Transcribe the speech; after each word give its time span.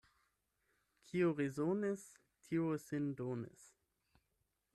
Kiu 1.09 1.29
resonis, 1.41 2.07
tiu 2.47 2.73
sin 2.87 3.09
donis. 3.21 3.71